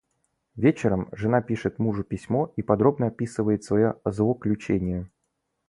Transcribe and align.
Вечером 0.55 1.09
жена 1.11 1.43
пишет 1.43 1.77
мужу 1.77 2.03
письмо 2.03 2.51
и 2.55 2.63
подробно 2.63 3.05
описывает 3.05 3.63
своё 3.63 4.01
злоключение. 4.03 5.11